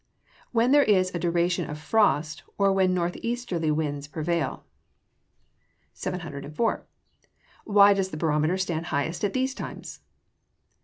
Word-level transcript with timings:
_When 0.51 0.71
there 0.71 0.81
is 0.81 1.13
a 1.13 1.19
duration 1.19 1.69
of 1.69 1.77
frost, 1.77 2.41
or 2.57 2.73
when 2.73 2.91
north 2.91 3.15
easterly 3.21 3.69
winds 3.69 4.07
prevail. 4.07 4.65
704. 5.93 6.87
_Why 7.67 7.95
does 7.95 8.09
the 8.09 8.17
barometer 8.17 8.57
stand 8.57 8.87
highest 8.87 9.23
at 9.23 9.33
these 9.33 9.53
times? 9.53 9.99